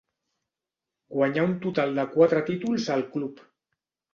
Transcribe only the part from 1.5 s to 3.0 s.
total de quatre títols